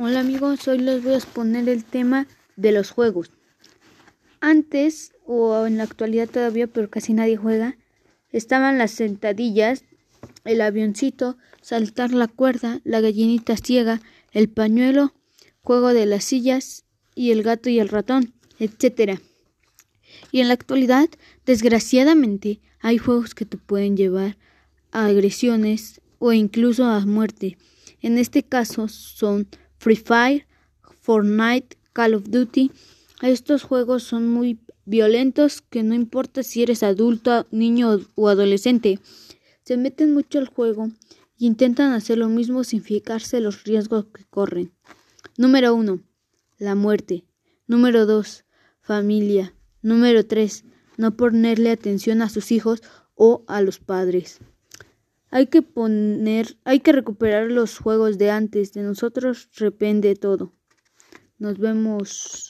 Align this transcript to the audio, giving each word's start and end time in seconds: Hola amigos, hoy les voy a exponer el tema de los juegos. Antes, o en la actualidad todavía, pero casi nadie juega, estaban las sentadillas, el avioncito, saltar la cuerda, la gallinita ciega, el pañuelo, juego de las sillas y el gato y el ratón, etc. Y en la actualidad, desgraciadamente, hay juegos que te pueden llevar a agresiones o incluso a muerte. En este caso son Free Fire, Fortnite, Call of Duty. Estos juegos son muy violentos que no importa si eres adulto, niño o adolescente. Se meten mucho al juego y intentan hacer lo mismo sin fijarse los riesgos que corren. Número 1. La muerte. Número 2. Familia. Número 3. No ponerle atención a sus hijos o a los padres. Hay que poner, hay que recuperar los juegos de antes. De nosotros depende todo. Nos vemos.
Hola 0.00 0.20
amigos, 0.20 0.68
hoy 0.68 0.78
les 0.78 1.02
voy 1.02 1.14
a 1.14 1.16
exponer 1.16 1.68
el 1.68 1.84
tema 1.84 2.28
de 2.54 2.70
los 2.70 2.92
juegos. 2.92 3.32
Antes, 4.40 5.12
o 5.26 5.66
en 5.66 5.76
la 5.76 5.82
actualidad 5.82 6.28
todavía, 6.28 6.68
pero 6.68 6.88
casi 6.88 7.14
nadie 7.14 7.36
juega, 7.36 7.76
estaban 8.30 8.78
las 8.78 8.92
sentadillas, 8.92 9.82
el 10.44 10.60
avioncito, 10.60 11.36
saltar 11.62 12.12
la 12.12 12.28
cuerda, 12.28 12.80
la 12.84 13.00
gallinita 13.00 13.56
ciega, 13.56 14.00
el 14.30 14.48
pañuelo, 14.48 15.14
juego 15.62 15.92
de 15.92 16.06
las 16.06 16.22
sillas 16.22 16.84
y 17.16 17.32
el 17.32 17.42
gato 17.42 17.68
y 17.68 17.80
el 17.80 17.88
ratón, 17.88 18.34
etc. 18.60 19.18
Y 20.30 20.42
en 20.42 20.46
la 20.46 20.54
actualidad, 20.54 21.08
desgraciadamente, 21.44 22.60
hay 22.78 22.98
juegos 22.98 23.34
que 23.34 23.46
te 23.46 23.56
pueden 23.56 23.96
llevar 23.96 24.38
a 24.92 25.06
agresiones 25.06 26.00
o 26.20 26.32
incluso 26.32 26.84
a 26.84 27.04
muerte. 27.04 27.58
En 28.00 28.16
este 28.16 28.44
caso 28.44 28.86
son 28.86 29.48
Free 29.78 29.96
Fire, 29.96 30.46
Fortnite, 31.00 31.76
Call 31.92 32.14
of 32.14 32.24
Duty. 32.28 32.70
Estos 33.22 33.62
juegos 33.62 34.02
son 34.02 34.28
muy 34.28 34.58
violentos 34.84 35.62
que 35.62 35.82
no 35.82 35.94
importa 35.94 36.42
si 36.42 36.62
eres 36.62 36.82
adulto, 36.82 37.46
niño 37.50 38.00
o 38.14 38.28
adolescente. 38.28 38.98
Se 39.64 39.76
meten 39.76 40.14
mucho 40.14 40.38
al 40.38 40.48
juego 40.48 40.88
y 41.36 41.46
intentan 41.46 41.92
hacer 41.92 42.18
lo 42.18 42.28
mismo 42.28 42.64
sin 42.64 42.82
fijarse 42.82 43.40
los 43.40 43.64
riesgos 43.64 44.06
que 44.06 44.24
corren. 44.24 44.72
Número 45.36 45.74
1. 45.74 46.00
La 46.58 46.74
muerte. 46.74 47.24
Número 47.66 48.06
2. 48.06 48.44
Familia. 48.80 49.54
Número 49.82 50.26
3. 50.26 50.64
No 50.96 51.16
ponerle 51.16 51.70
atención 51.70 52.22
a 52.22 52.28
sus 52.28 52.50
hijos 52.50 52.82
o 53.14 53.44
a 53.46 53.60
los 53.60 53.78
padres. 53.78 54.40
Hay 55.30 55.48
que 55.48 55.62
poner, 55.62 56.56
hay 56.64 56.80
que 56.80 56.92
recuperar 56.92 57.50
los 57.50 57.78
juegos 57.78 58.16
de 58.18 58.30
antes. 58.30 58.72
De 58.72 58.82
nosotros 58.82 59.50
depende 59.58 60.14
todo. 60.14 60.54
Nos 61.38 61.58
vemos. 61.58 62.47